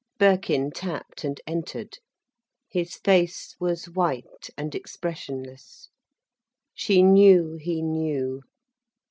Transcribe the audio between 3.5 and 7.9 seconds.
was white and expressionless. She knew he